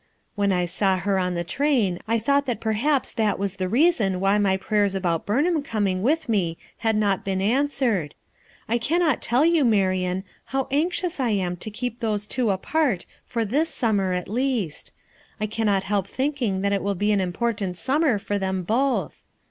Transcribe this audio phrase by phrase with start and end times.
[0.33, 3.91] When I saw her on the train I thought that perhaps that was the rea
[3.91, 8.15] son why my prayers about Burnham coming with me had not been answered.
[8.67, 13.45] I cannot tell you, Marian, how anxious I am to keep those two apart for
[13.45, 14.91] this summer at least;
[15.39, 19.21] I cannot help thinking that it will be an important sum mer for them both.